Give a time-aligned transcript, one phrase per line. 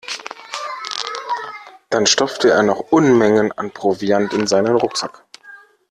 [1.91, 5.23] Dann stopfte er noch Unmengen an Proviant in seinen Rucksack.